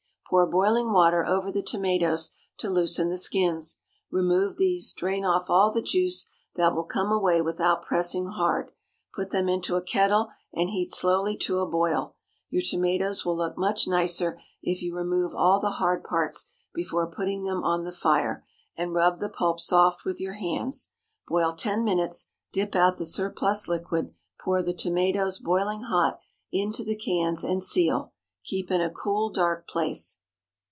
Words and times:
Pour 0.31 0.47
boiling 0.47 0.93
water 0.93 1.25
over 1.25 1.51
the 1.51 1.61
tomatoes 1.61 2.29
to 2.57 2.69
loosen 2.69 3.09
the 3.09 3.17
skins. 3.17 3.81
Remove 4.09 4.55
these; 4.55 4.93
drain 4.93 5.25
off 5.25 5.49
all 5.49 5.71
the 5.73 5.81
juice 5.81 6.25
that 6.55 6.73
will 6.73 6.85
come 6.85 7.11
away 7.11 7.41
without 7.41 7.81
pressing 7.81 8.27
hard; 8.27 8.71
put 9.13 9.31
them 9.31 9.49
into 9.49 9.75
a 9.75 9.81
kettle 9.81 10.29
and 10.53 10.69
heat 10.69 10.89
slowly 10.89 11.35
to 11.35 11.59
a 11.59 11.65
boil. 11.67 12.15
Your 12.49 12.61
tomatoes 12.63 13.25
will 13.25 13.35
look 13.35 13.57
much 13.57 13.89
nicer 13.89 14.39
if 14.63 14.81
you 14.81 14.95
remove 14.95 15.35
all 15.35 15.59
the 15.59 15.69
hard 15.71 16.01
parts 16.01 16.45
before 16.73 17.11
putting 17.11 17.43
them 17.43 17.65
on 17.65 17.83
the 17.83 17.91
fire, 17.91 18.45
and 18.77 18.93
rub 18.93 19.19
the 19.19 19.27
pulp 19.27 19.59
soft 19.59 20.05
with 20.05 20.21
your 20.21 20.35
hands. 20.35 20.91
Boil 21.27 21.51
ten 21.51 21.83
minutes, 21.83 22.27
dip 22.53 22.73
out 22.73 22.95
the 22.95 23.05
surplus 23.05 23.67
liquid, 23.67 24.13
pour 24.39 24.63
the 24.63 24.73
tomatoes, 24.73 25.39
boiling 25.39 25.81
hot, 25.81 26.21
into 26.53 26.85
the 26.85 26.95
cans, 26.95 27.43
and 27.43 27.61
seal. 27.61 28.13
Keep 28.45 28.71
in 28.71 28.79
a 28.79 28.89
cool, 28.89 29.29
dark 29.29 29.67
place. 29.67 30.19